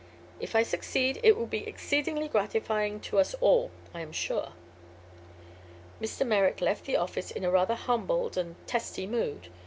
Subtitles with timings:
[0.39, 4.53] If I succeed it will be exceedingly gratifying to us all, I am sure."
[6.01, 6.25] Mr.
[6.25, 9.49] Merrick left the office in a rather humbled and testy mood.